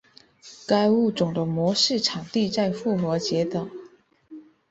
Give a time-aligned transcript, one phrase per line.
[0.67, 3.67] 该物种的模式产地在复活节岛。